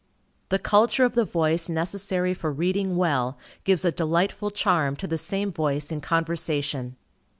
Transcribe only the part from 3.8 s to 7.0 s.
a delightful charm to the same voice in conversation.